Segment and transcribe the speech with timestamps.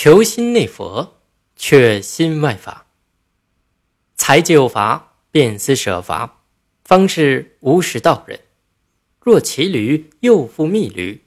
[0.00, 1.18] 求心内佛，
[1.56, 2.86] 却心外法。
[4.14, 6.44] 才就法，便思舍法，
[6.84, 8.38] 方是无事道人。
[9.20, 11.24] 若骑驴，又复觅驴，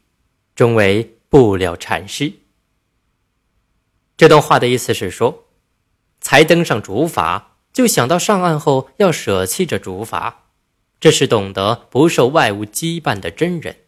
[0.55, 2.31] 终为不了禅师。
[4.15, 5.47] 这段话的意思是说，
[6.21, 7.43] 才登上竹筏，
[7.73, 10.35] 就想到上岸后要舍弃这竹筏，
[11.01, 13.79] 这是懂得不受外物羁绊的真人。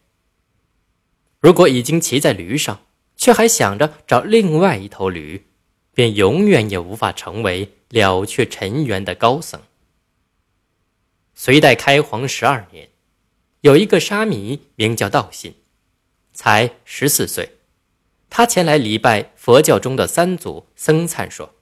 [1.40, 2.80] 如果已经骑在驴上，
[3.24, 5.46] 却还想着找另外一头驴，
[5.94, 9.62] 便永远也无法成为了却尘缘的高僧。
[11.32, 12.90] 隋代开皇十二年，
[13.62, 15.54] 有一个沙弥名叫道信，
[16.34, 17.56] 才十四岁。
[18.28, 21.54] 他前来礼拜佛教中的三祖僧璨，说：“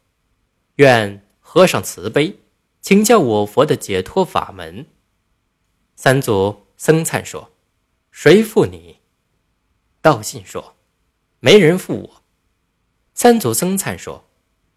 [0.83, 2.41] 愿和尚慈悲，
[2.80, 4.86] 请教我佛的解脱法门。”
[5.94, 7.52] 三祖僧璨说
[8.10, 8.98] ：“谁负你？”
[10.02, 10.74] 道信说。
[11.45, 12.23] 没人负我，
[13.14, 14.28] 三祖僧璨说：“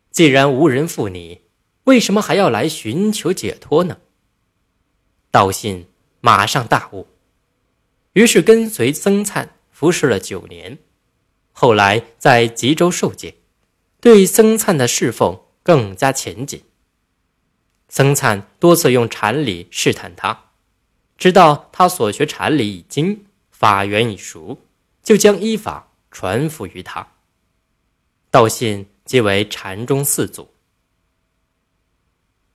[0.10, 1.42] 既然无人负你，
[1.84, 4.00] 为什么还要来寻求解脱呢？”
[5.30, 5.86] 道信
[6.22, 7.06] 马上大悟，
[8.14, 10.80] 于是跟随僧璨服侍了九年，
[11.52, 13.36] 后来在吉州受戒，
[14.02, 16.64] 对僧璨的侍奉更加虔谨。
[17.90, 20.46] 僧璨多次用禅理试探他，
[21.16, 24.58] 直到他所学禅理已经，法源已熟，
[25.04, 25.92] 就将依法。
[26.16, 27.06] 传付于他，
[28.32, 30.50] 道信即为禅宗四祖。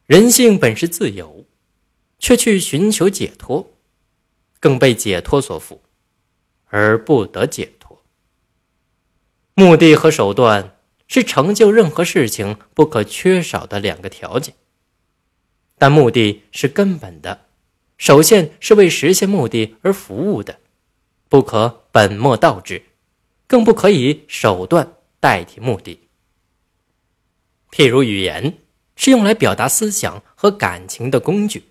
[0.07, 1.45] 人性本是自由，
[2.19, 3.71] 却去寻求解脱，
[4.61, 5.79] 更被解脱所缚，
[6.69, 8.03] 而不得解脱。
[9.53, 14.55] 目的和手段是成就任何事情不可缺少的两个条件，
[15.77, 17.45] 但目的是根本的，
[17.99, 20.61] 首先是为实现目的而服务的，
[21.29, 22.85] 不可本末倒置。
[23.51, 25.99] 更不可以手段代替目的。
[27.73, 28.59] 譬如语言
[28.95, 31.65] 是用来表达思想和感情的工具，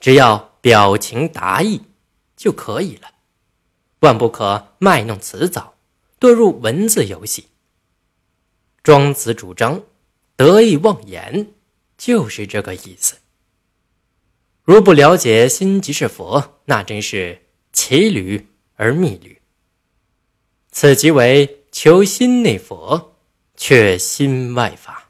[0.00, 1.82] 只要表情达意
[2.34, 3.10] 就可以了，
[4.00, 5.74] 万不可卖弄辞藻，
[6.18, 7.48] 堕入文字游戏。
[8.82, 9.82] 庄子主张
[10.36, 11.52] 得意忘言，
[11.98, 13.16] 就是这个意思。
[14.62, 17.42] 如不了解心即是佛，那真是
[17.74, 19.38] 骑驴而觅驴。
[20.76, 23.14] 此即为求心内佛，
[23.56, 25.03] 却心外法。